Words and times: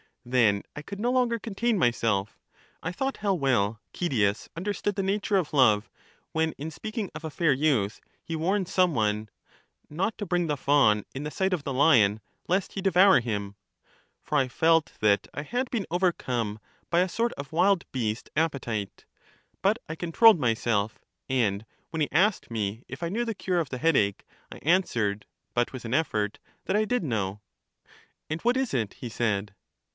Then 0.25 0.63
I 0.75 0.83
could 0.83 0.99
no 0.99 1.11
longer 1.11 1.37
contain 1.39 1.77
myself. 1.79 2.39
I 2.81 2.91
though 2.91 3.11
how 3.19 3.33
well 3.35 3.79
Cydias 3.93 4.49
understood 4.55 4.95
the 4.95 5.01
nature 5.03 5.35
of 5.35 5.53
love, 5.53 5.89
when, 6.31 6.53
in 6.57 6.69
speaking 6.71 7.11
of 7.13 7.23
a 7.23 7.31
fair 7.31 7.53
youth, 7.53 7.99
he 8.23 8.35
warns 8.35 8.71
some 8.71 8.93
one" 8.95 9.29
not 9.89 10.17
to 10.17 10.25
bring 10.25 10.45
the 10.45 10.57
fawn 10.57 11.05
in 11.13 11.23
the 11.23 11.31
sight 11.31 11.53
of 11.53 11.63
the 11.63 11.73
lion 11.73 12.19
lest 12.47 12.73
he 12.73 12.81
devour 12.81 13.19
him," 13.19 13.55
for 14.23 14.37
I 14.37 14.47
felt 14.47 14.93
that 15.01 15.27
I 15.33 15.41
had 15.41 15.69
been 15.69 15.87
overcome 15.91 16.59
by 16.89 16.99
a 17.01 17.09
sort 17.09 17.33
of 17.33 17.51
wild 17.51 17.85
beast 17.91 18.29
appetite. 18.35 19.05
But 19.61 19.77
I 19.89 19.95
controlled 19.95 20.39
myself, 20.39 20.99
and 21.29 21.63
when 21.91 22.01
he 22.01 22.11
asked 22.11 22.49
me 22.49 22.83
if 22.87 23.01
I 23.03 23.09
knew 23.09 23.25
the 23.25 23.35
cure 23.35 23.59
of 23.59 23.69
the 23.69 23.77
headache, 23.79 24.23
I 24.51 24.57
answered, 24.57 25.25
but 25.55 25.73
with 25.73 25.85
an 25.85 25.93
effort, 25.95 26.39
that 26.65 26.75
I 26.75 26.85
did 26.85 27.03
know. 27.03 27.41
And 28.29 28.41
what 28.41 28.57
is 28.57 28.73
it? 28.73 28.95
he 28.95 29.09
said. 29.09 29.53